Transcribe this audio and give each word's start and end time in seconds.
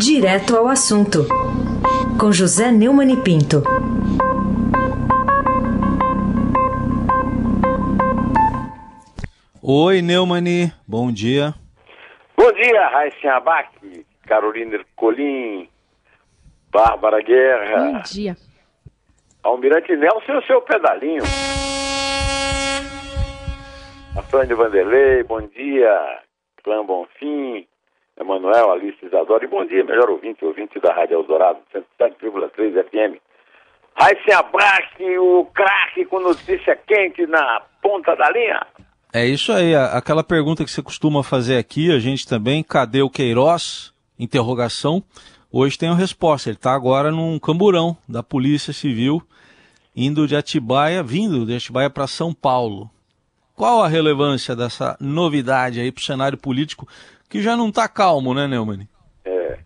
Direto 0.00 0.56
ao 0.56 0.66
assunto, 0.66 1.26
com 2.18 2.32
José 2.32 2.72
Neumann 2.72 3.12
e 3.12 3.16
Pinto. 3.18 3.62
Oi, 9.62 10.00
Neumani, 10.00 10.72
bom 10.88 11.12
dia. 11.12 11.52
Bom 12.34 12.50
dia, 12.50 12.88
Raíssa 12.88 13.32
Abac, 13.32 13.68
Carolina 14.22 14.76
Ercolim, 14.76 15.68
Bárbara 16.72 17.20
Guerra. 17.20 17.92
Bom 17.92 18.00
dia. 18.00 18.34
Almirante 19.42 19.94
Nelson 19.94 20.32
e 20.32 20.36
o 20.38 20.46
seu 20.46 20.62
pedalinho. 20.62 21.24
Antônio 24.16 24.56
Vanderlei, 24.56 25.22
bom 25.24 25.42
dia. 25.42 26.22
Clã 26.64 26.82
Bonfim, 26.86 27.66
Emanuel, 28.20 28.70
Alice 28.70 28.98
Isadora. 29.04 29.44
E 29.44 29.48
bom 29.48 29.64
dia, 29.64 29.82
melhor 29.82 30.10
ouvinte, 30.10 30.44
ouvinte 30.44 30.78
da 30.78 30.92
Rádio 30.92 31.14
Eldorado, 31.14 31.58
107,3 31.74 32.84
FM. 32.84 33.18
Raíssa 33.94 34.38
Abac, 34.38 35.18
o 35.18 35.46
craque 35.46 36.04
com 36.04 36.20
notícia 36.20 36.76
quente 36.76 37.26
na 37.26 37.62
ponta 37.82 38.14
da 38.14 38.30
linha. 38.30 38.66
É 39.12 39.26
isso 39.26 39.52
aí, 39.52 39.74
aquela 39.74 40.22
pergunta 40.22 40.64
que 40.64 40.70
você 40.70 40.82
costuma 40.82 41.22
fazer 41.24 41.56
aqui, 41.56 41.90
a 41.90 41.98
gente 41.98 42.28
também, 42.28 42.62
cadê 42.62 43.02
o 43.02 43.10
Queiroz? 43.10 43.92
Interrogação. 44.18 45.02
Hoje 45.50 45.76
tem 45.76 45.88
a 45.88 45.94
resposta, 45.94 46.48
ele 46.48 46.56
está 46.56 46.72
agora 46.72 47.10
num 47.10 47.38
camburão 47.38 47.96
da 48.08 48.22
Polícia 48.22 48.72
Civil, 48.72 49.20
indo 49.96 50.28
de 50.28 50.36
Atibaia, 50.36 51.02
vindo 51.02 51.44
de 51.44 51.56
Atibaia 51.56 51.90
para 51.90 52.06
São 52.06 52.32
Paulo. 52.32 52.88
Qual 53.56 53.82
a 53.82 53.88
relevância 53.88 54.54
dessa 54.54 54.96
novidade 55.00 55.80
aí 55.80 55.90
para 55.90 56.00
o 56.00 56.04
cenário 56.04 56.38
político, 56.38 56.86
que 57.30 57.40
já 57.40 57.56
não 57.56 57.68
está 57.68 57.88
calmo, 57.88 58.34
né, 58.34 58.48
Neumann? 58.48 58.88
É, 59.24 59.56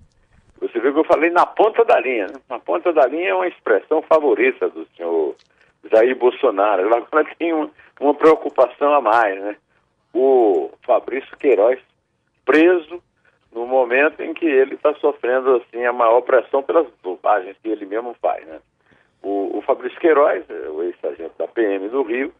você 0.60 0.78
viu 0.78 0.92
que 0.92 1.00
eu 1.00 1.04
falei 1.04 1.30
na 1.30 1.46
ponta 1.46 1.82
da 1.82 1.98
linha, 1.98 2.26
né? 2.26 2.34
Na 2.48 2.58
ponta 2.58 2.92
da 2.92 3.06
linha 3.06 3.30
é 3.30 3.34
uma 3.34 3.48
expressão 3.48 4.02
favorita 4.02 4.68
do 4.68 4.86
senhor 4.94 5.34
Jair 5.90 6.14
Bolsonaro. 6.14 6.82
Ele 6.82 6.94
agora 6.94 7.26
tem 7.38 7.54
uma, 7.54 7.70
uma 7.98 8.14
preocupação 8.14 8.92
a 8.92 9.00
mais, 9.00 9.40
né? 9.40 9.56
O 10.12 10.70
Fabrício 10.84 11.36
Queiroz 11.38 11.80
preso 12.44 13.02
no 13.50 13.66
momento 13.66 14.20
em 14.20 14.34
que 14.34 14.44
ele 14.44 14.74
está 14.74 14.94
sofrendo 14.96 15.56
assim 15.56 15.84
a 15.86 15.92
maior 15.92 16.20
pressão 16.20 16.62
pelas 16.62 16.86
bobagens 17.02 17.56
que 17.62 17.70
ele 17.70 17.86
mesmo 17.86 18.14
faz, 18.20 18.46
né? 18.46 18.60
O, 19.22 19.56
o 19.56 19.62
Fabrício 19.62 19.98
Queiroz, 19.98 20.44
é 20.50 20.68
o 20.68 20.82
ex-sargento 20.82 21.32
da 21.38 21.48
PM 21.48 21.88
do 21.88 22.02
Rio, 22.02 22.30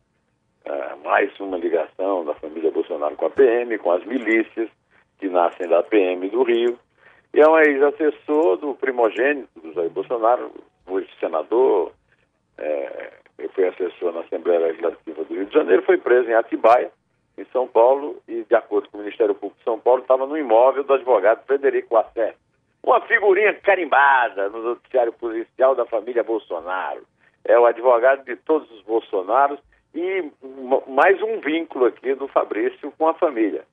é, 0.66 0.94
mais 1.02 1.32
uma 1.40 1.56
ligação 1.56 2.26
da 2.26 2.34
família 2.34 2.70
Bolsonaro 2.70 3.16
com 3.16 3.24
a 3.24 3.30
PM, 3.30 3.78
com 3.78 3.90
as 3.90 4.04
milícias 4.04 4.68
que 5.24 5.28
nascem 5.30 5.66
da 5.66 5.82
PM 5.82 6.28
do 6.28 6.42
Rio, 6.42 6.78
e 7.32 7.40
é 7.40 7.48
um 7.48 7.58
ex-assessor 7.58 8.58
do 8.58 8.74
primogênito 8.74 9.48
do 9.58 9.72
Jair 9.72 9.88
Bolsonaro, 9.88 10.52
hoje 10.86 11.08
senador, 11.18 11.92
é, 12.58 13.10
ele 13.38 13.48
foi 13.48 13.68
assessor 13.68 14.12
na 14.12 14.20
Assembleia 14.20 14.60
Legislativa 14.60 15.24
do 15.24 15.34
Rio 15.34 15.46
de 15.46 15.54
Janeiro, 15.54 15.82
foi 15.82 15.96
preso 15.96 16.28
em 16.28 16.34
Atibaia, 16.34 16.90
em 17.38 17.44
São 17.46 17.66
Paulo, 17.66 18.20
e 18.28 18.44
de 18.44 18.54
acordo 18.54 18.90
com 18.90 18.98
o 18.98 19.00
Ministério 19.00 19.34
Público 19.34 19.56
de 19.56 19.64
São 19.64 19.80
Paulo, 19.80 20.02
estava 20.02 20.26
no 20.26 20.36
imóvel 20.36 20.84
do 20.84 20.92
advogado 20.92 21.42
Frederico 21.46 21.96
Assé. 21.96 22.34
Uma 22.82 23.00
figurinha 23.00 23.54
carimbada 23.54 24.50
no 24.50 24.62
noticiário 24.62 25.12
policial 25.14 25.74
da 25.74 25.86
família 25.86 26.22
Bolsonaro. 26.22 27.02
É 27.46 27.58
o 27.58 27.64
advogado 27.64 28.26
de 28.26 28.36
todos 28.36 28.70
os 28.70 28.82
Bolsonaros 28.82 29.58
e 29.94 30.30
mais 30.86 31.20
um 31.22 31.40
vínculo 31.40 31.86
aqui 31.86 32.14
do 32.14 32.28
Fabrício 32.28 32.92
com 32.98 33.08
a 33.08 33.14
família. 33.14 33.64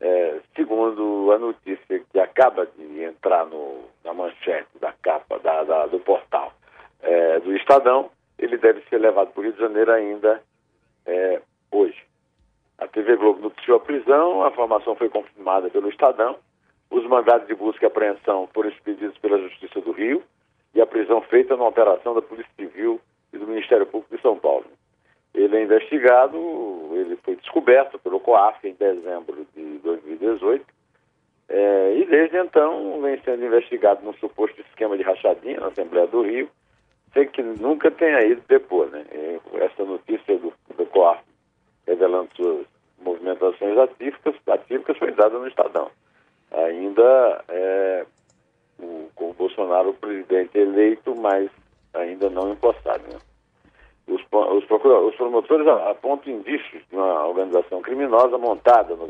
É, 0.00 0.40
segundo 0.56 1.30
a 1.32 1.38
notícia 1.38 2.00
que 2.10 2.18
acaba 2.18 2.66
de 2.66 3.02
entrar 3.02 3.44
no, 3.44 3.84
na 4.02 4.14
manchete 4.14 4.78
da 4.80 4.92
capa 4.92 5.38
da, 5.40 5.62
da, 5.62 5.86
do 5.86 6.00
portal 6.00 6.54
é, 7.02 7.38
do 7.40 7.54
Estadão, 7.54 8.10
ele 8.38 8.56
deve 8.56 8.80
ser 8.88 8.98
levado 8.98 9.32
para 9.32 9.40
o 9.40 9.42
Rio 9.42 9.52
de 9.52 9.60
Janeiro 9.60 9.92
ainda 9.92 10.42
é, 11.04 11.42
hoje. 11.70 12.02
A 12.78 12.88
TV 12.88 13.16
Globo 13.16 13.42
noticiou 13.42 13.76
a 13.76 13.80
prisão, 13.80 14.42
a 14.42 14.48
informação 14.48 14.94
foi 14.96 15.10
confirmada 15.10 15.68
pelo 15.68 15.90
Estadão. 15.90 16.36
Os 16.90 17.06
mandados 17.06 17.46
de 17.46 17.54
busca 17.54 17.84
e 17.84 17.86
apreensão 17.86 18.48
foram 18.54 18.70
expedidos 18.70 19.16
pela 19.18 19.38
Justiça 19.38 19.80
do 19.82 19.92
Rio 19.92 20.22
e 20.74 20.80
a 20.80 20.86
prisão 20.86 21.20
feita 21.22 21.56
numa 21.56 21.68
operação 21.68 22.14
da 22.14 22.22
Polícia 22.22 22.50
Civil 22.56 22.98
e 23.32 23.38
do 23.38 23.46
Ministério 23.46 23.86
Público 23.86 24.16
de 24.16 24.22
São 24.22 24.38
Paulo. 24.38 24.64
Ele 25.34 25.56
é 25.56 25.62
investigado, 25.62 26.36
ele 26.92 27.16
foi 27.16 27.36
descoberto 27.36 27.98
pelo 27.98 28.18
COAF 28.18 28.66
em 28.66 28.74
dezembro 28.74 29.46
de 29.54 29.59
2018 30.20 30.66
é, 31.48 31.96
e 31.96 32.04
desde 32.04 32.36
então 32.36 33.00
vem 33.02 33.20
sendo 33.22 33.44
investigado 33.44 34.04
num 34.04 34.14
suposto 34.14 34.60
esquema 34.60 34.96
de 34.96 35.02
rachadinha 35.02 35.58
na 35.58 35.68
Assembleia 35.68 36.06
do 36.06 36.22
Rio 36.22 36.48
sei 37.12 37.26
que 37.26 37.42
nunca 37.42 37.90
tenha 37.90 38.24
ido 38.24 38.42
depois, 38.48 38.90
né? 38.90 39.04
Essa 39.54 39.84
notícia 39.84 40.38
do, 40.38 40.52
do 40.76 40.86
COAF 40.86 41.20
revelando 41.86 42.28
suas 42.36 42.66
movimentações 43.00 43.76
atípicas, 43.78 44.34
atípicas 44.46 44.96
foi 44.98 45.12
dada 45.12 45.38
no 45.38 45.48
Estadão. 45.48 45.90
Ainda 46.52 47.44
é, 47.48 48.06
o, 48.78 49.08
com 49.14 49.30
o 49.30 49.34
Bolsonaro 49.34 49.90
o 49.90 49.94
presidente 49.94 50.56
eleito, 50.58 51.14
mas 51.20 51.50
ainda 51.94 52.28
não 52.30 52.52
impostado. 52.52 53.02
Né? 53.12 53.18
Os, 54.06 54.20
os, 54.20 54.64
os 54.70 55.16
promotores 55.16 55.66
apontam 55.66 56.32
indícios 56.32 56.82
de 56.88 56.96
uma 56.96 57.26
organização 57.26 57.80
criminosa 57.80 58.38
montada 58.38 58.94
no 58.94 59.06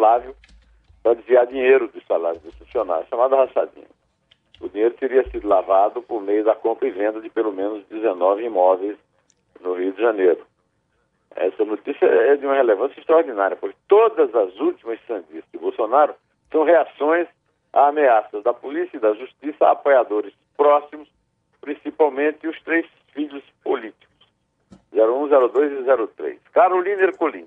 Flávio 0.00 0.34
para 1.02 1.12
desviar 1.12 1.46
dinheiro 1.46 1.86
dos 1.88 2.02
salários 2.06 2.42
dos 2.42 2.54
funcionários, 2.54 3.06
chamada 3.08 3.36
rachadinha. 3.36 3.86
O 4.58 4.66
dinheiro 4.66 4.94
teria 4.94 5.28
sido 5.30 5.46
lavado 5.46 6.00
por 6.00 6.22
meio 6.22 6.42
da 6.42 6.54
compra 6.54 6.88
e 6.88 6.90
venda 6.90 7.20
de 7.20 7.28
pelo 7.28 7.52
menos 7.52 7.84
19 7.88 8.42
imóveis 8.42 8.96
no 9.60 9.74
Rio 9.74 9.92
de 9.92 10.00
Janeiro. 10.00 10.40
Essa 11.36 11.66
notícia 11.66 12.06
é 12.06 12.34
de 12.34 12.46
uma 12.46 12.54
relevância 12.54 12.98
extraordinária, 12.98 13.58
porque 13.58 13.76
todas 13.88 14.34
as 14.34 14.58
últimas 14.58 14.98
sandices 15.06 15.44
de 15.52 15.58
Bolsonaro 15.58 16.14
são 16.50 16.64
reações 16.64 17.28
a 17.74 17.88
ameaças 17.88 18.42
da 18.42 18.54
polícia 18.54 18.96
e 18.96 19.00
da 19.00 19.12
justiça 19.12 19.66
a 19.66 19.72
apoiadores 19.72 20.32
próximos, 20.56 21.08
principalmente 21.60 22.48
os 22.48 22.58
três 22.62 22.86
filhos 23.12 23.44
políticos, 23.62 24.26
01, 24.94 25.28
02 25.28 25.72
e 25.72 26.06
03. 26.16 26.38
Carolina 26.54 27.02
Ercolim. 27.02 27.46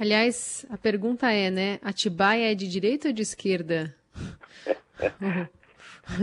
Aliás, 0.00 0.64
a 0.70 0.78
pergunta 0.78 1.30
é, 1.30 1.50
né? 1.50 1.78
Atibaia 1.82 2.52
é 2.52 2.54
de 2.54 2.68
direita 2.68 3.08
ou 3.08 3.14
de 3.14 3.22
esquerda? 3.22 3.94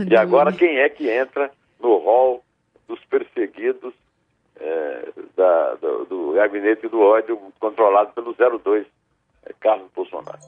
e 0.08 0.16
agora 0.16 0.52
quem 0.52 0.78
é 0.78 0.88
que 0.88 1.10
entra 1.10 1.50
no 1.80 1.98
rol 1.98 2.42
dos 2.88 3.04
perseguidos 3.04 3.92
é, 4.58 5.08
da, 5.36 5.74
do, 5.74 6.04
do, 6.06 6.32
gabinete 6.32 6.88
do 6.88 7.00
ódio 7.00 7.38
controlado 7.60 8.12
pelo 8.12 8.34
02, 8.34 8.86
é, 9.44 9.52
Carlos 9.60 9.90
Bolsonaro. 9.94 10.38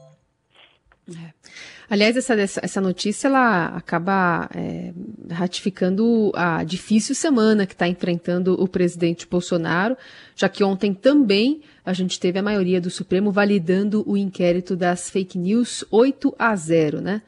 Aliás, 1.89 2.15
essa, 2.15 2.33
essa 2.63 2.79
notícia 2.79 3.27
ela 3.27 3.75
acaba 3.75 4.47
é, 4.55 4.93
ratificando 5.33 6.31
a 6.35 6.63
difícil 6.63 7.15
semana 7.15 7.65
que 7.65 7.73
está 7.73 7.87
enfrentando 7.87 8.53
o 8.61 8.67
presidente 8.67 9.27
Bolsonaro, 9.27 9.97
já 10.35 10.47
que 10.47 10.63
ontem 10.63 10.93
também 10.93 11.61
a 11.83 11.91
gente 11.91 12.19
teve 12.19 12.37
a 12.37 12.43
maioria 12.43 12.79
do 12.79 12.91
Supremo 12.91 13.31
validando 13.31 14.03
o 14.07 14.15
inquérito 14.15 14.75
das 14.75 15.09
fake 15.09 15.39
news 15.39 15.83
8 15.91 16.35
a 16.37 16.55
0, 16.55 17.01
né? 17.01 17.23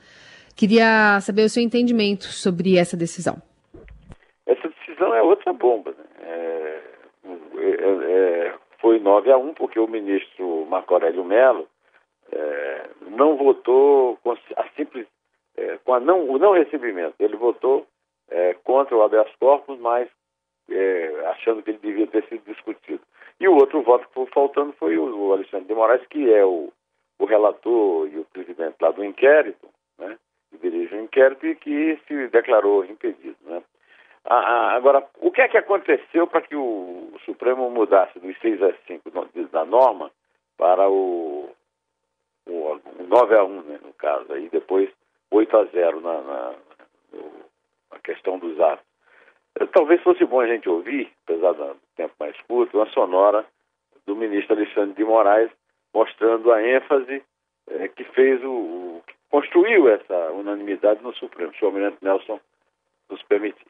Queria 0.56 1.20
saber 1.22 1.44
o 1.44 1.50
seu 1.50 1.64
entendimento 1.64 2.26
sobre 2.26 2.78
essa 2.78 2.96
decisão. 2.96 3.42
Essa 4.46 4.70
decisão 4.70 5.16
é 5.16 5.24
outra 5.24 5.52
bomba. 5.54 5.90
Né? 5.90 6.06
É, 6.22 6.80
é, 7.58 8.48
é 8.48 8.54
foi 8.80 9.00
9 9.00 9.32
a 9.32 9.38
1 9.38 9.56
porque 9.56 9.80
o 9.80 9.88
ministro 9.88 10.68
Marco 10.68 10.94
Aurélio 10.94 11.26
Mello 11.26 11.68
é, 12.32 12.90
não 13.10 13.36
votou 13.36 14.18
com 14.18 14.32
a 14.32 14.70
simples 14.76 15.08
é, 15.58 15.78
com 15.84 15.94
a 15.94 16.00
não, 16.00 16.30
o 16.30 16.38
não 16.38 16.54
recebimento. 16.54 17.16
Ele 17.20 17.36
votou 17.36 17.86
é, 18.30 18.54
contra 18.64 18.96
o 18.96 19.04
habeas 19.04 19.30
corpus, 19.40 19.80
mas 19.80 20.10
achando 21.28 21.62
que 21.62 21.72
ele 21.72 21.80
devia 21.80 22.08
ter 22.08 22.24
sido 22.30 22.44
discutido. 22.46 23.02
E 23.42 23.48
o 23.48 23.56
outro 23.56 23.82
voto 23.82 24.08
que 24.08 24.14
foi 24.14 24.26
faltando 24.28 24.72
foi 24.74 24.98
o, 24.98 25.28
o 25.28 25.34
Alexandre 25.34 25.68
de 25.68 25.74
Moraes, 25.74 26.06
que 26.08 26.32
é 26.32 26.46
o, 26.46 26.72
o 27.20 27.26
relator 27.26 28.08
e 28.08 28.20
o 28.20 28.26
presidente 28.26 28.78
lá 28.80 28.92
do 28.92 29.04
inquérito, 29.04 29.68
né? 30.00 30.18
dirige 30.62 30.96
um 30.96 31.04
inquérito 31.04 31.46
e 31.46 31.56
que 31.56 32.00
se 32.08 32.28
declarou 32.30 32.86
impedido. 32.86 33.36
Né? 33.44 33.62
Ah, 34.26 34.36
ah, 34.36 34.76
agora, 34.76 35.06
o 35.20 35.32
que 35.32 35.42
é 35.42 35.48
que 35.48 35.58
aconteceu 35.58 36.28
para 36.28 36.42
que 36.42 36.56
o, 36.56 37.12
Supremo 37.26 37.70
mudasse 37.70 38.20
dos 38.20 38.38
6 38.40 38.62
a 38.64 38.74
5 38.88 39.12
da 39.52 39.66
norma 39.66 40.12
para 40.58 40.90
o, 40.90 41.41
o, 41.41 41.41
o 41.41 41.41
9 43.12 43.36
a 43.36 43.44
1, 43.44 43.62
né, 43.64 43.80
no 43.84 43.94
caso, 43.94 44.32
aí 44.32 44.48
depois 44.50 44.90
8 45.30 45.58
a 45.58 45.66
0 45.66 46.00
na, 46.00 46.22
na, 46.22 46.54
na 47.92 48.00
questão 48.00 48.40
dos 48.40 48.58
atos. 48.60 48.86
Talvez 49.74 50.02
fosse 50.02 50.24
bom 50.26 50.40
a 50.40 50.48
gente 50.48 50.70
ouvir, 50.70 51.12
apesar 51.26 51.52
do 51.52 51.76
tempo 51.98 52.14
mais 52.18 52.40
curto, 52.48 52.78
uma 52.78 52.90
sonora 52.92 53.46
do 54.06 54.16
ministro 54.16 54.56
Alexandre 54.56 54.96
de 54.96 55.04
Moraes 55.04 55.52
mostrando 55.94 56.54
a 56.54 56.64
ênfase 56.66 57.22
é, 57.68 57.90
que 57.90 58.06
fez 58.06 58.42
o, 58.46 59.02
construiu 59.30 59.90
essa 59.90 60.32
unanimidade 60.32 61.04
no 61.04 61.14
Supremo. 61.14 61.52
O 61.62 61.66
Almirante 61.66 61.98
Nelson 62.02 62.40
nos 63.10 63.22
permitiu. 63.24 63.68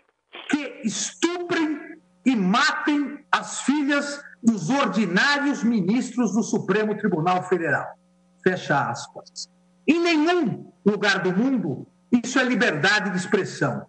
Que 0.51 0.87
estuprem 0.87 1.79
e 2.27 2.35
matem 2.35 3.25
as 3.33 3.61
filhas 3.63 4.23
dos 4.43 4.69
ordinários 4.69 5.63
ministros 5.63 6.31
do 6.35 6.43
Supremo 6.43 6.95
Tribunal 6.95 7.41
Federal. 7.43 8.00
Fecha 8.43 8.89
aspas. 8.89 9.49
Em 9.87 9.99
nenhum 9.99 10.71
lugar 10.85 11.19
do 11.19 11.35
mundo 11.35 11.87
isso 12.11 12.37
é 12.37 12.43
liberdade 12.43 13.11
de 13.11 13.17
expressão. 13.17 13.87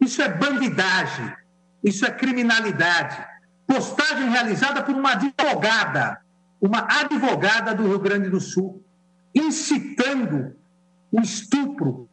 Isso 0.00 0.22
é 0.22 0.28
bandidagem. 0.28 1.34
Isso 1.82 2.06
é 2.06 2.10
criminalidade. 2.10 3.26
Postagem 3.66 4.30
realizada 4.30 4.82
por 4.82 4.94
uma 4.94 5.12
advogada, 5.12 6.20
uma 6.60 6.86
advogada 6.88 7.74
do 7.74 7.86
Rio 7.86 7.98
Grande 7.98 8.30
do 8.30 8.40
Sul, 8.40 8.82
incitando 9.34 10.56
o 11.10 11.20
estupro, 11.20 12.08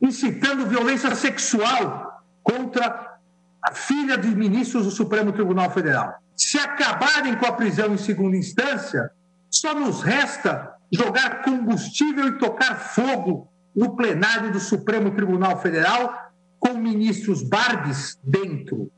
incitando 0.00 0.66
violência 0.66 1.14
sexual 1.14 2.24
contra 2.42 3.18
a 3.62 3.72
filha 3.72 4.16
de 4.16 4.28
ministros 4.34 4.84
do 4.84 4.90
Supremo 4.90 5.32
Tribunal 5.32 5.70
Federal. 5.70 6.14
Se 6.36 6.58
acabarem 6.58 7.36
com 7.36 7.46
a 7.46 7.52
prisão 7.52 7.92
em 7.92 7.98
segunda 7.98 8.36
instância, 8.36 9.10
só 9.50 9.74
nos 9.74 10.02
resta 10.02 10.73
jogar 10.92 11.42
combustível 11.42 12.28
e 12.28 12.38
tocar 12.38 12.76
fogo 12.76 13.48
no 13.74 13.96
plenário 13.96 14.52
do 14.52 14.60
Supremo 14.60 15.10
Tribunal 15.12 15.60
Federal 15.60 16.32
com 16.58 16.74
ministros 16.74 17.42
Barbies 17.42 18.18
dentro. 18.22 18.90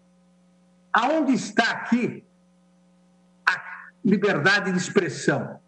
Aonde 0.93 1.33
está 1.33 1.71
aqui 1.71 2.25
a 3.49 3.53
liberdade 4.05 4.73
de 4.73 4.79
expressão? 4.79 5.59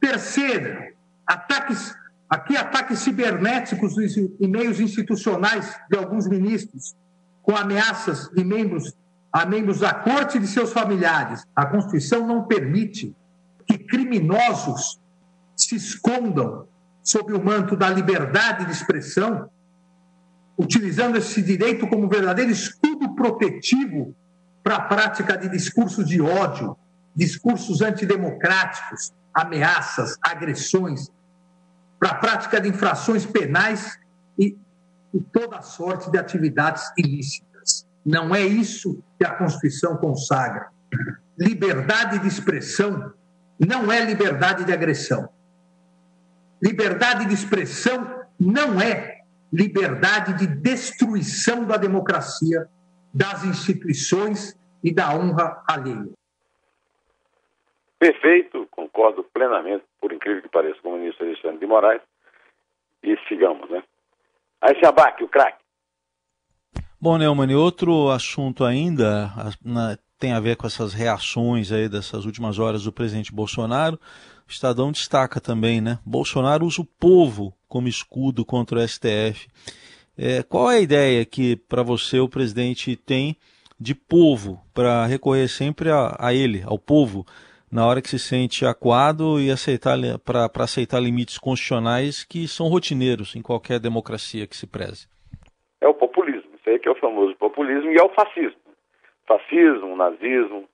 Terceira, 0.00 0.92
ataques, 1.26 1.94
aqui 2.28 2.56
ataques 2.56 3.00
cibernéticos 3.00 3.96
e 3.96 4.48
meios 4.48 4.80
institucionais 4.80 5.78
de 5.90 5.98
alguns 5.98 6.26
ministros, 6.26 6.96
com 7.42 7.56
ameaças 7.56 8.28
de 8.30 8.44
membros 8.44 8.94
a 9.32 9.44
membros 9.44 9.80
da 9.80 9.92
corte 9.92 10.38
e 10.38 10.40
de 10.40 10.46
seus 10.46 10.72
familiares. 10.72 11.44
A 11.54 11.66
Constituição 11.66 12.26
não 12.26 12.44
permite 12.44 13.14
que 13.66 13.78
criminosos 13.78 14.98
se 15.68 15.76
escondam 15.76 16.66
sob 17.02 17.34
o 17.34 17.44
manto 17.44 17.76
da 17.76 17.90
liberdade 17.90 18.64
de 18.64 18.72
expressão, 18.72 19.50
utilizando 20.56 21.18
esse 21.18 21.42
direito 21.42 21.86
como 21.86 22.08
verdadeiro 22.08 22.50
escudo 22.50 23.14
protetivo 23.14 24.16
para 24.64 24.76
a 24.76 24.80
prática 24.80 25.36
de 25.36 25.46
discursos 25.50 26.08
de 26.08 26.22
ódio, 26.22 26.74
discursos 27.14 27.82
antidemocráticos, 27.82 29.12
ameaças, 29.34 30.16
agressões, 30.22 31.10
para 32.00 32.12
a 32.12 32.14
prática 32.14 32.58
de 32.62 32.70
infrações 32.70 33.26
penais 33.26 33.98
e, 34.38 34.56
e 35.12 35.20
toda 35.20 35.60
sorte 35.60 36.10
de 36.10 36.16
atividades 36.16 36.82
ilícitas. 36.96 37.86
Não 38.06 38.34
é 38.34 38.40
isso 38.40 39.02
que 39.18 39.26
a 39.26 39.34
Constituição 39.34 39.98
consagra. 39.98 40.70
Liberdade 41.38 42.20
de 42.20 42.26
expressão 42.26 43.12
não 43.58 43.92
é 43.92 44.02
liberdade 44.02 44.64
de 44.64 44.72
agressão. 44.72 45.28
Liberdade 46.62 47.26
de 47.26 47.34
expressão 47.34 48.24
não 48.38 48.80
é 48.80 49.18
liberdade 49.52 50.38
de 50.38 50.46
destruição 50.46 51.64
da 51.64 51.76
democracia, 51.76 52.68
das 53.14 53.44
instituições 53.44 54.58
e 54.82 54.92
da 54.92 55.14
honra 55.14 55.62
alheia. 55.66 56.12
Perfeito, 57.98 58.68
concordo 58.70 59.24
plenamente, 59.24 59.84
por 60.00 60.12
incrível 60.12 60.42
que 60.42 60.48
pareça, 60.48 60.80
com 60.82 60.90
o 60.90 60.98
ministro 60.98 61.26
Alexandre 61.26 61.58
de 61.58 61.66
Moraes. 61.66 62.02
E 63.02 63.16
sigamos, 63.28 63.68
né? 63.70 63.82
Aí 64.60 64.78
se 64.78 64.86
abaque, 64.86 65.24
o 65.24 65.28
craque. 65.28 65.58
Bom, 67.00 67.16
Neumann, 67.16 67.54
outro 67.54 68.10
assunto 68.10 68.64
ainda 68.64 69.30
na, 69.64 69.96
tem 70.18 70.32
a 70.32 70.40
ver 70.40 70.56
com 70.56 70.66
essas 70.66 70.92
reações 70.92 71.70
aí 71.70 71.88
dessas 71.88 72.24
últimas 72.24 72.58
horas 72.58 72.84
do 72.84 72.92
presidente 72.92 73.32
Bolsonaro. 73.32 73.98
O 74.46 74.50
Estadão 74.50 74.90
destaca 74.90 75.40
também, 75.40 75.80
né? 75.80 75.98
Bolsonaro 76.04 76.66
usa 76.66 76.82
o 76.82 76.84
povo 76.84 77.54
como 77.68 77.86
escudo 77.86 78.44
contra 78.44 78.78
o 78.78 78.88
STF. 78.88 79.46
É, 80.16 80.42
qual 80.42 80.70
é 80.70 80.78
a 80.78 80.80
ideia 80.80 81.24
que, 81.24 81.54
para 81.54 81.82
você, 81.82 82.18
o 82.18 82.28
presidente 82.28 82.96
tem 82.96 83.36
de 83.78 83.94
povo, 83.94 84.60
para 84.74 85.06
recorrer 85.06 85.46
sempre 85.46 85.90
a, 85.90 86.16
a, 86.18 86.34
ele, 86.34 86.64
ao 86.66 86.76
povo, 86.76 87.24
na 87.70 87.86
hora 87.86 88.02
que 88.02 88.08
se 88.08 88.18
sente 88.18 88.66
acuado 88.66 89.40
e 89.40 89.52
aceitar 89.52 89.96
para 90.24 90.50
aceitar 90.64 90.98
limites 90.98 91.38
constitucionais 91.38 92.24
que 92.24 92.48
são 92.48 92.66
rotineiros 92.66 93.36
em 93.36 93.42
qualquer 93.42 93.78
democracia 93.78 94.48
que 94.48 94.56
se 94.56 94.66
preze? 94.66 95.06
É 95.80 95.86
o 95.86 95.94
populismo, 95.94 96.50
isso 96.58 96.68
aí 96.68 96.80
que 96.80 96.88
é 96.88 96.90
o 96.90 96.98
famoso 96.98 97.36
populismo, 97.36 97.92
e 97.92 97.96
é 97.96 98.02
o 98.02 98.08
fascismo 98.08 98.67
fascismo, 99.28 99.92
o 99.92 99.96
nazismo, 99.96 100.68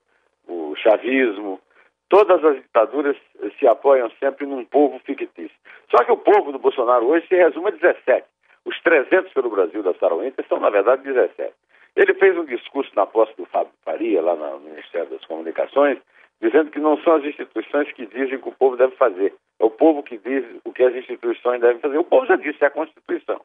o 0.49 0.75
chavismo, 0.77 1.61
todas 2.09 2.43
as 2.45 2.57
ditaduras 2.57 3.17
se 3.59 3.67
apoiam 3.67 4.09
sempre 4.21 4.47
num 4.47 4.65
povo 4.65 4.99
fictício. 5.01 5.57
Só 5.91 6.05
que 6.05 6.13
o 6.13 6.17
povo 6.17 6.53
do 6.53 6.59
Bolsonaro 6.59 7.07
hoje 7.07 7.27
se 7.27 7.35
resume 7.35 7.69
a 7.69 7.73
17. 7.73 8.27
Os 8.65 8.81
300 8.81 9.33
pelo 9.33 9.51
Brasil 9.51 9.83
da 9.83 9.93
Winter 10.15 10.47
são, 10.49 10.59
na 10.59 10.71
verdade, 10.71 11.03
17. 11.03 11.53
Ele 11.97 12.15
fez 12.15 12.37
um 12.39 12.45
discurso 12.45 12.91
na 12.97 13.07
posse 13.07 13.37
do 13.37 13.45
Fábio 13.47 13.73
Faria, 13.85 14.23
lá 14.23 14.35
no 14.35 14.61
Ministério 14.61 15.11
das 15.11 15.25
Comunicações, 15.27 15.99
dizendo 16.41 16.71
que 16.71 16.81
não 16.81 16.97
são 17.03 17.15
as 17.15 17.25
instituições 17.25 17.93
que 17.93 18.07
dizem 18.07 18.37
o 18.37 18.43
que 18.43 18.49
o 18.49 18.53
povo 18.53 18.77
deve 18.77 18.97
fazer. 18.97 19.35
É 19.61 19.65
o 19.65 19.71
povo 19.71 20.03
que 20.03 20.19
diz 20.19 20.45
o 20.65 20.73
que 20.73 20.83
as 20.83 20.95
instituições 20.95 21.61
devem 21.61 21.81
fazer. 21.81 21.99
O 21.99 22.05
povo 22.05 22.27
já 22.27 22.37
disse, 22.37 22.63
é 22.63 22.67
a 22.67 22.71
Constituição. 22.71 23.41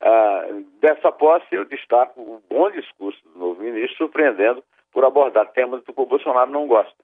Ah, 0.00 0.46
dessa 0.80 1.12
posse, 1.12 1.46
eu 1.52 1.64
destaco 1.64 2.20
o 2.20 2.42
bom 2.48 2.70
discurso 2.70 3.20
do 3.28 3.38
novo 3.38 3.62
ministro, 3.62 3.96
surpreendendo 3.98 4.64
por 4.92 5.04
abordar 5.04 5.52
temas 5.52 5.84
do 5.84 5.92
que 5.92 6.00
o 6.00 6.06
Bolsonaro 6.06 6.50
não 6.50 6.66
gosta. 6.66 6.94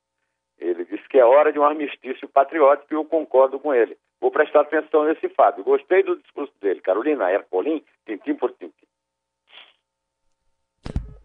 Ele 0.58 0.84
disse 0.86 1.06
que 1.08 1.18
é 1.18 1.24
hora 1.24 1.52
de 1.52 1.58
um 1.58 1.64
armistício 1.64 2.26
patriótico 2.28 2.92
e 2.92 2.96
eu 2.96 3.04
concordo 3.04 3.58
com 3.58 3.74
ele. 3.74 3.96
Vou 4.18 4.30
prestar 4.30 4.62
atenção 4.62 5.04
nesse 5.04 5.28
fato. 5.28 5.62
Gostei 5.62 6.02
do 6.02 6.16
discurso 6.16 6.52
dele. 6.60 6.80
Carolina 6.80 7.30
Ercolim, 7.30 7.84
tintim 8.06 8.34
por 8.34 8.50
tintim. 8.52 8.72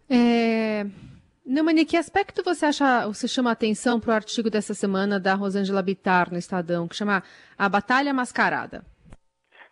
É... 0.10 0.84
Neumani, 1.46 1.86
que 1.86 1.96
aspecto 1.96 2.44
você 2.44 2.66
acha, 2.66 3.08
você 3.08 3.28
chama 3.30 3.50
a 3.50 3.54
atenção 3.54 4.00
para 4.00 4.12
o 4.12 4.14
artigo 4.14 4.50
dessa 4.50 4.74
semana 4.74 5.20
da 5.20 5.34
Rosângela 5.34 5.82
Bittar 5.82 6.30
no 6.30 6.38
Estadão, 6.38 6.88
que 6.88 6.96
chama 6.96 7.24
A 7.58 7.70
Batalha 7.70 8.14
Mascarada? 8.14 8.91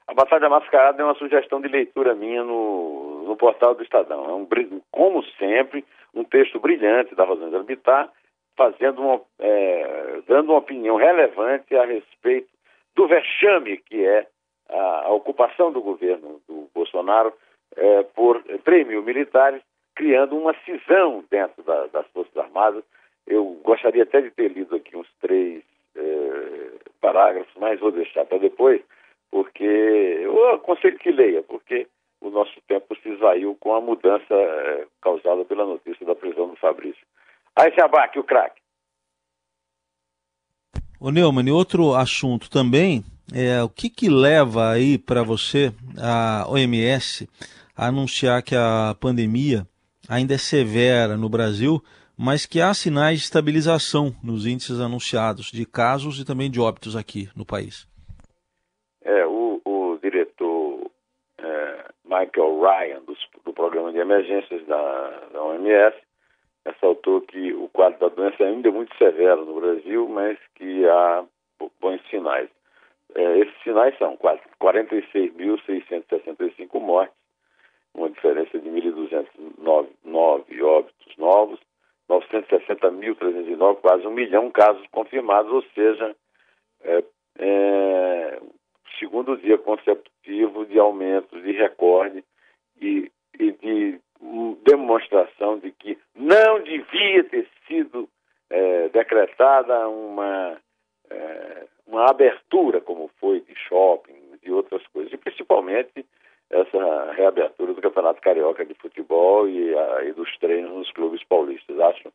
A 0.10 0.14
Batalha 0.16 0.50
Mascarada 0.50 1.00
é 1.00 1.06
uma 1.06 1.14
sugestão 1.14 1.62
de 1.62 1.68
leitura 1.68 2.16
minha 2.16 2.44
no, 2.44 3.26
no 3.28 3.38
portal 3.38 3.76
do 3.76 3.84
Estadão. 3.84 4.26
É 4.26 4.34
um, 4.34 4.48
como 4.92 5.24
sempre, 5.38 5.86
um 6.16 6.24
texto 6.24 6.60
brilhante 6.60 7.14
da 7.14 7.24
Rosângela 7.24 7.64
Bittar, 7.64 8.10
fazendo 8.58 9.04
uma, 9.04 9.22
é, 9.38 10.22
dando 10.28 10.50
uma 10.50 10.58
opinião 10.58 10.96
relevante 10.96 11.76
a 11.76 11.86
respeito 11.86 12.50
do 12.96 13.08
vexame 13.08 13.78
que 13.78 14.04
é 14.04 14.26
a, 14.68 15.06
a 15.06 15.12
ocupação 15.12 15.72
do 15.72 15.80
governo 15.80 16.42
do 16.48 16.68
Bolsonaro 16.74 17.32
é, 17.76 18.02
por 18.02 18.42
3 18.64 18.88
mil 18.88 19.04
militares, 19.04 19.62
criando 19.94 20.36
uma 20.36 20.56
cisão 20.66 21.24
dentro 21.30 21.62
da, 21.62 21.86
das 21.86 22.08
Forças 22.08 22.36
Armadas. 22.36 22.84
Eu 23.28 23.46
gostaria 23.64 24.02
até 24.02 24.22
de 24.22 24.32
ter 24.32 24.48
lido 24.48 24.76
aqui 24.76 24.98
uns 24.98 25.08
três 25.22 25.62
é, 25.96 26.72
parágrafos, 27.00 27.54
mas 27.60 27.80
vou 27.80 27.92
deixar 27.92 28.26
para 28.26 28.40
depois 28.40 28.82
porque 29.32 29.64
eu 29.64 30.50
aconselho 30.52 30.98
que 30.98 31.12
leia, 31.12 31.44
porque 31.44 31.88
o 32.22 32.30
nosso 32.30 32.60
tempo 32.68 32.96
se 33.02 33.10
esvaiu 33.10 33.56
com 33.60 33.74
a 33.74 33.82
mudança 33.82 34.34
é, 34.34 34.86
causada 35.02 35.46
pela 35.46 35.66
notícia 35.66 36.06
da 36.06 36.16
prisão 36.16 36.50
do 36.50 36.56
Fabrício. 36.56 37.06
Aí 37.56 37.74
se 37.74 37.82
abaque 37.82 38.20
o 38.20 38.24
craque. 38.24 38.62
Ô 41.00 41.12
Neumann, 41.12 41.50
outro 41.52 41.94
assunto 41.94 42.50
também 42.50 43.04
é 43.34 43.64
o 43.64 43.70
que, 43.70 43.90
que 43.90 44.10
leva 44.10 44.72
aí 44.72 44.98
para 44.98 45.24
você 45.24 45.72
a 45.98 46.46
OMS 46.50 47.28
a 47.76 47.88
anunciar 47.88 48.44
que 48.44 48.56
a 48.56 48.96
pandemia 49.00 49.66
ainda 50.10 50.34
é 50.34 50.38
severa 50.38 51.16
no 51.16 51.30
Brasil, 51.30 51.82
mas 52.18 52.46
que 52.46 52.60
há 52.60 52.74
sinais 52.74 53.20
de 53.20 53.26
estabilização 53.26 54.14
nos 54.22 54.46
índices 54.46 54.82
anunciados 54.82 55.52
de 55.52 55.66
casos 55.66 56.20
e 56.20 56.26
também 56.26 56.52
de 56.52 56.60
óbitos 56.60 56.98
aqui 56.98 57.30
no 57.34 57.46
país. 57.46 57.88
Michael 62.20 62.60
Ryan, 62.60 63.02
do, 63.02 63.16
do 63.46 63.54
Programa 63.54 63.92
de 63.92 64.00
Emergências 64.00 64.66
da, 64.66 65.10
da 65.32 65.44
OMS, 65.44 65.96
ressaltou 66.66 67.22
que 67.22 67.54
o 67.54 67.70
quadro 67.70 68.00
da 68.00 68.10
doença 68.10 68.44
ainda 68.44 68.68
é 68.68 68.72
muito 68.72 68.98
severo 68.98 69.46
no 69.46 69.60
Brasil, 69.60 70.10
mas 70.10 70.40
que 70.56 70.88
há 70.88 71.24
bons 71.80 72.02
sinais. 72.10 72.50
É, 73.16 73.40
esses 73.40 73.56
sinais 73.64 73.98
são 73.98 74.16
46.665 74.18 76.80
mortes, 76.80 77.16
uma 77.94 78.10
diferença 78.10 78.60
de 78.60 78.70
1.209 78.70 80.62
óbitos 80.62 81.18
novos, 81.18 81.58
960.309, 82.10 83.78
quase 83.82 84.06
um 84.06 84.12
milhão 84.12 84.52
casos 84.52 84.86
confirmados, 84.92 85.50
ou 85.52 85.64
seja, 85.74 86.16
é, 86.84 87.04
é, 87.40 88.40
segundo 89.00 89.38
dia 89.38 89.58
consecutivo 89.58 90.66
de 90.66 90.78
aumentos 90.78 91.42
de 91.42 91.52
recorde 91.54 92.24
e, 92.80 93.12
e 93.40 93.52
de 93.54 94.00
um, 94.22 94.58
demonstração 94.64 95.58
de 95.58 95.72
que 95.72 95.98
não 96.16 96.62
devia 96.62 97.24
ter 97.24 97.48
sido 97.68 98.08
é, 98.50 98.90
decretada 98.90 99.88
uma, 99.88 100.58
é, 101.10 101.66
uma 101.88 102.10
abertura, 102.10 102.82
como 102.82 103.10
foi 103.20 103.40
de 103.42 103.56
shopping, 103.56 104.38
de 104.44 104.52
outras 104.52 104.86
coisas, 104.88 105.12
e 105.14 105.18
principalmente 105.18 106.06
essa 106.50 107.12
reabertura 107.14 107.74
do 107.74 107.82
Campeonato 107.82 108.22
Carioca 108.22 108.66
de 108.66 108.74
Futebol 108.74 109.48
e, 109.48 109.76
a, 109.78 110.04
e 110.06 110.14
dos 110.14 110.36
treinos 110.38 110.72
nos 110.72 110.92
clubes 110.92 111.24
paulistas. 111.24 111.80
Acho 111.80 112.12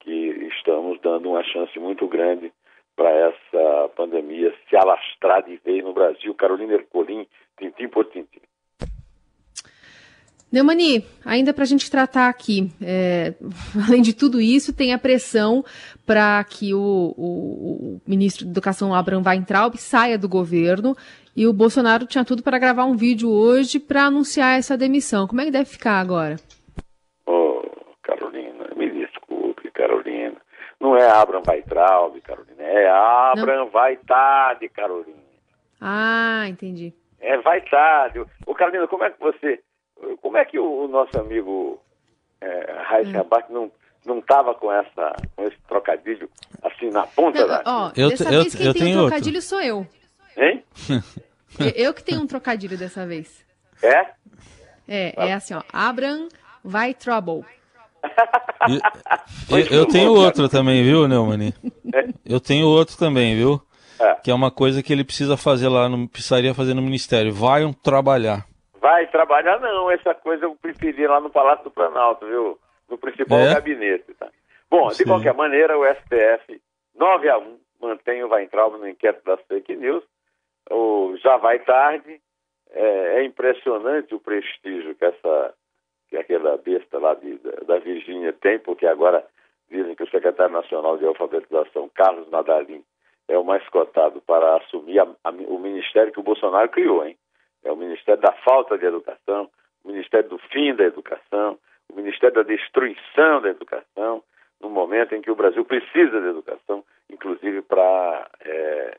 que 0.00 0.50
estamos 0.56 1.00
dando 1.00 1.30
uma 1.30 1.44
chance 1.44 1.78
muito 1.78 2.06
grande 2.08 2.52
para 2.96 3.10
essa 3.10 3.88
pandemia 3.94 4.52
se 4.68 4.76
alastrar 4.76 5.44
de 5.44 5.56
vez 5.58 5.84
no 5.84 5.92
Brasil. 5.92 6.18
Carolina 6.38 6.74
Ercolim, 6.74 7.26
tintim 7.58 7.88
por 7.88 8.06
tintim. 8.06 8.40
Neumani, 10.50 11.04
ainda 11.26 11.52
para 11.52 11.64
a 11.64 11.66
gente 11.66 11.90
tratar 11.90 12.28
aqui, 12.28 12.72
é, 12.82 13.34
além 13.86 14.00
de 14.00 14.14
tudo 14.14 14.40
isso, 14.40 14.74
tem 14.74 14.94
a 14.94 14.98
pressão 14.98 15.62
para 16.06 16.42
que 16.44 16.72
o, 16.72 17.14
o, 17.16 17.96
o, 17.96 18.00
ministro 18.06 18.46
da 18.46 18.52
Educação, 18.52 18.94
Abraham 18.94 19.22
Weintraub, 19.26 19.76
saia 19.76 20.16
do 20.16 20.28
governo 20.28 20.96
e 21.36 21.46
o 21.46 21.52
Bolsonaro 21.52 22.06
tinha 22.06 22.24
tudo 22.24 22.42
para 22.42 22.58
gravar 22.58 22.86
um 22.86 22.96
vídeo 22.96 23.30
hoje 23.30 23.78
para 23.78 24.04
anunciar 24.04 24.58
essa 24.58 24.76
demissão. 24.76 25.26
Como 25.26 25.42
é 25.42 25.44
que 25.44 25.50
deve 25.50 25.66
ficar 25.66 26.00
agora? 26.00 26.36
Oh, 27.26 27.62
Carolina, 28.02 28.70
me 28.74 28.90
desculpe, 28.90 29.70
Carolina. 29.70 30.36
Não 30.80 30.96
é 30.96 31.10
Abraham 31.10 31.42
Weintraub, 31.46 32.18
Carolina, 32.22 32.62
é 32.62 32.88
Abraham 32.88 33.66
Vai 33.66 33.96
Tarde, 33.96 34.68
Carolina. 34.70 35.27
Ah, 35.80 36.44
entendi. 36.48 36.92
É 37.20 37.36
Vai 37.38 37.60
Tarde. 37.62 38.24
Ô, 38.46 38.54
Carolina, 38.54 38.86
como 38.86 39.04
é 39.04 39.10
que 39.10 39.20
você 39.20 39.60
como 40.22 40.36
é 40.36 40.44
que 40.44 40.58
o, 40.58 40.84
o 40.84 40.88
nosso 40.88 41.18
amigo 41.18 41.80
é, 42.40 42.72
Raíssa 42.82 43.18
hum. 43.18 43.20
Abac 43.20 43.52
não 43.52 43.70
não 44.06 44.18
estava 44.20 44.54
com 44.54 44.72
essa 44.72 45.14
com 45.36 45.44
esse 45.44 45.56
trocadilho 45.68 46.30
assim 46.62 46.88
na 46.90 47.06
ponta 47.06 47.40
não, 47.40 47.48
da 47.48 47.62
ó, 47.66 47.92
eu, 47.96 48.08
dessa 48.08 48.32
eu, 48.32 48.42
vez 48.42 48.54
quem 48.54 48.66
eu 48.66 48.74
tem 48.74 48.96
um 48.96 49.00
trocadilho 49.00 49.36
outro. 49.36 49.48
sou 49.48 49.60
eu 49.60 49.86
hein 50.36 50.64
eu 51.74 51.92
que 51.92 52.02
tenho 52.02 52.22
um 52.22 52.26
trocadilho 52.26 52.78
dessa 52.78 53.06
vez 53.06 53.44
é 53.82 54.06
é 54.88 55.28
é 55.28 55.32
assim 55.32 55.54
ó 55.54 55.62
Abram 55.72 56.28
vai 56.64 56.94
trouble 56.94 57.44
eu, 59.50 59.78
eu 59.78 59.86
tenho 59.86 60.12
outro 60.12 60.48
também 60.48 60.82
viu 60.84 61.08
Neumani 61.08 61.52
é? 61.92 62.08
eu 62.24 62.40
tenho 62.40 62.66
outro 62.66 62.96
também 62.96 63.34
viu 63.36 63.60
é. 64.00 64.14
que 64.16 64.30
é 64.30 64.34
uma 64.34 64.50
coisa 64.50 64.82
que 64.82 64.92
ele 64.92 65.04
precisa 65.04 65.36
fazer 65.36 65.68
lá 65.68 65.88
precisaria 66.10 66.54
fazer 66.54 66.74
no 66.74 66.82
ministério 66.82 67.32
vai 67.32 67.62
trabalhar 67.82 68.44
Vai 68.80 69.06
trabalhar 69.08 69.58
não, 69.60 69.90
essa 69.90 70.14
coisa 70.14 70.44
eu 70.44 70.54
preferi 70.54 71.06
lá 71.06 71.20
no 71.20 71.30
Palácio 71.30 71.64
do 71.64 71.70
Planalto, 71.70 72.26
viu? 72.26 72.58
No 72.88 72.96
principal 72.96 73.40
é? 73.40 73.54
gabinete, 73.54 74.14
tá? 74.14 74.28
Bom, 74.70 74.88
Sim. 74.90 75.02
de 75.02 75.10
qualquer 75.10 75.34
maneira, 75.34 75.76
o 75.76 75.84
STF 75.84 76.60
9 76.94 77.28
a 77.28 77.38
1 77.38 77.58
mantém 77.80 78.22
o 78.22 78.28
Weintraub 78.28 78.78
no 78.78 78.88
inquérito 78.88 79.24
das 79.24 79.40
fake 79.46 79.74
news. 79.76 80.04
O, 80.70 81.16
já 81.22 81.36
vai 81.36 81.58
tarde. 81.60 82.20
É, 82.70 83.20
é, 83.20 83.24
impressionante 83.24 84.14
o 84.14 84.20
prestígio 84.20 84.94
que 84.94 85.04
essa 85.04 85.54
que 86.10 86.16
aquela 86.16 86.56
besta 86.58 86.98
lá 86.98 87.14
de, 87.14 87.38
da, 87.38 87.50
da 87.66 87.78
Virgínia 87.78 88.32
tem, 88.32 88.58
porque 88.58 88.86
agora 88.86 89.24
dizem 89.70 89.94
que 89.94 90.02
o 90.02 90.10
secretário 90.10 90.52
nacional 90.52 90.96
de 90.98 91.06
alfabetização, 91.06 91.90
Carlos 91.94 92.30
Nadalim, 92.30 92.82
é 93.28 93.38
o 93.38 93.44
mais 93.44 93.66
cotado 93.68 94.20
para 94.22 94.56
assumir 94.56 94.98
a, 94.98 95.06
a, 95.24 95.30
o 95.30 95.58
ministério 95.58 96.12
que 96.12 96.20
o 96.20 96.24
Bolsonaro 96.24 96.68
criou, 96.70 97.06
hein? 97.06 97.16
é 97.64 97.72
o 97.72 97.76
Ministério 97.76 98.20
da 98.20 98.32
Falta 98.32 98.78
de 98.78 98.86
Educação, 98.86 99.50
o 99.84 99.88
Ministério 99.88 100.28
do 100.28 100.38
Fim 100.38 100.74
da 100.74 100.84
Educação, 100.84 101.58
o 101.90 101.96
Ministério 101.96 102.36
da 102.36 102.42
Destruição 102.42 103.40
da 103.40 103.50
Educação, 103.50 104.22
no 104.60 104.68
momento 104.68 105.14
em 105.14 105.20
que 105.20 105.30
o 105.30 105.36
Brasil 105.36 105.64
precisa 105.64 106.20
de 106.20 106.26
educação, 106.28 106.84
inclusive 107.08 107.62
para 107.62 108.28
é, 108.40 108.98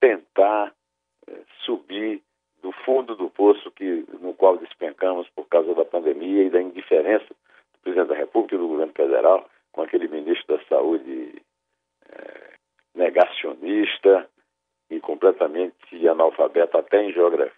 tentar 0.00 0.72
é, 1.26 1.32
subir 1.64 2.22
do 2.62 2.72
fundo 2.84 3.16
do 3.16 3.30
poço 3.30 3.70
que, 3.72 4.04
no 4.20 4.34
qual 4.34 4.56
despencamos 4.56 5.28
por 5.30 5.48
causa 5.48 5.74
da 5.74 5.84
pandemia 5.84 6.44
e 6.44 6.50
da 6.50 6.60
indiferença 6.60 7.26
do 7.28 7.78
presidente 7.82 8.08
da 8.08 8.14
República 8.14 8.54
e 8.54 8.58
do 8.58 8.68
governo 8.68 8.92
federal 8.92 9.48
com 9.72 9.82
aquele 9.82 10.08
ministro 10.08 10.56
da 10.56 10.64
Saúde 10.64 11.42
é, 12.10 12.52
negacionista, 12.94 14.28
e 14.90 15.00
completamente 15.00 16.08
analfabeto 16.08 16.78
até 16.78 17.02
em 17.02 17.12
geografia. 17.12 17.52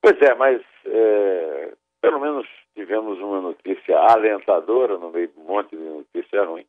Pois 0.00 0.20
é, 0.22 0.34
mas 0.34 0.62
é, 0.86 1.72
pelo 2.00 2.20
menos 2.20 2.46
tivemos 2.74 3.18
uma 3.18 3.40
notícia 3.40 3.98
alentadora 3.98 4.96
no 4.96 5.10
meio 5.10 5.28
de 5.28 5.38
um 5.38 5.44
monte 5.44 5.76
de 5.76 5.82
notícia 5.82 6.44
ruim, 6.44 6.64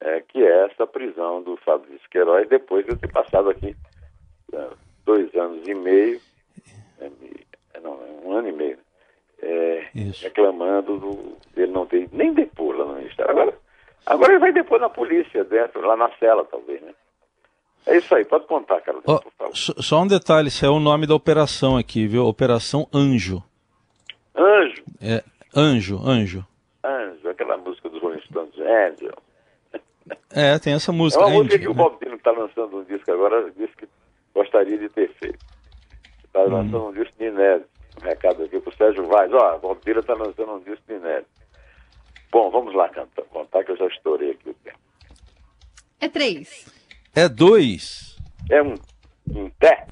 é, 0.00 0.20
que 0.22 0.42
é 0.42 0.64
essa 0.64 0.86
prisão 0.86 1.42
do 1.42 1.56
Fábio 1.58 1.98
Queiroz, 2.10 2.48
depois 2.48 2.86
de 2.86 2.96
ter 2.96 3.12
passado 3.12 3.50
aqui 3.50 3.76
é, 4.52 4.68
dois 5.04 5.34
anos 5.34 5.66
e 5.68 5.74
meio, 5.74 6.20
é, 7.00 7.10
é 7.74 7.80
não, 7.80 7.98
um 8.24 8.32
ano 8.32 8.48
e 8.48 8.52
meio, 8.52 8.78
é, 9.42 9.90
reclamando 10.22 10.98
do, 10.98 11.36
dele 11.54 11.72
não 11.72 11.84
ter 11.84 12.08
nem 12.12 12.32
depor 12.32 12.74
lá 12.74 12.86
no 12.86 12.94
Ministério. 12.94 13.30
Agora, 13.30 13.54
agora 14.06 14.32
ele 14.32 14.40
vai 14.40 14.52
depor 14.52 14.80
na 14.80 14.88
polícia, 14.88 15.44
dentro, 15.44 15.80
lá 15.80 15.96
na 15.96 16.10
cela, 16.18 16.44
talvez, 16.44 16.80
né? 16.82 16.92
É 17.86 17.96
isso 17.98 18.14
aí, 18.14 18.24
pode 18.24 18.46
contar, 18.46 18.80
Carolina, 18.80 19.04
oh. 19.06 19.54
Só 19.54 20.00
um 20.00 20.06
detalhe, 20.06 20.48
esse 20.48 20.64
é 20.64 20.68
o 20.68 20.80
nome 20.80 21.06
da 21.06 21.14
operação 21.14 21.76
aqui, 21.76 22.06
viu? 22.06 22.24
Operação 22.24 22.88
Anjo. 22.92 23.42
Anjo? 24.34 24.82
É, 25.02 25.22
Anjo, 25.54 26.00
Anjo. 26.02 26.46
Anjo, 26.82 27.28
aquela 27.28 27.56
música 27.58 27.88
dos 27.88 28.00
Rolling 28.00 28.20
Stones, 28.22 28.58
Angel. 28.58 29.14
É, 30.30 30.58
tem 30.58 30.74
essa 30.74 30.92
música. 30.92 31.22
É 31.22 31.26
uma 31.26 31.36
música 31.36 31.58
que 31.58 31.68
o 31.68 31.74
Bob 31.74 31.98
Dylan 31.98 32.16
está 32.16 32.30
lançando 32.30 32.78
um 32.78 32.84
disco 32.84 33.10
agora, 33.10 33.50
disse 33.56 33.74
que 33.76 33.88
gostaria 34.34 34.76
de 34.76 34.88
ter 34.88 35.08
feito. 35.14 35.38
Está 36.24 36.40
hum. 36.40 36.50
lançando 36.50 36.88
um 36.88 36.92
disco 36.92 37.16
de 37.18 37.24
inédito. 37.26 37.68
Um 38.02 38.04
recado 38.04 38.42
aqui 38.42 38.58
para 38.60 38.70
o 38.70 38.76
Sérgio 38.76 39.06
Vaz. 39.06 39.32
Ó, 39.32 39.56
o 39.56 39.58
Bob 39.60 39.80
Dylan 39.84 40.00
está 40.00 40.14
lançando 40.14 40.52
um 40.52 40.60
disco 40.60 40.82
de 40.86 40.94
inédito. 40.94 41.30
Bom, 42.34 42.50
vamos 42.50 42.74
lá 42.74 42.88
cantar, 42.88 43.22
contar 43.26 43.62
que 43.62 43.70
eu 43.70 43.76
já 43.76 43.86
estourei 43.86 44.32
aqui 44.32 44.50
o 44.50 44.54
tempo. 44.54 44.78
É 46.00 46.08
três. 46.08 46.66
É 47.14 47.28
dois. 47.28 48.18
É 48.50 48.60
um, 48.60 48.74
um 49.30 49.48
té. 49.50 49.86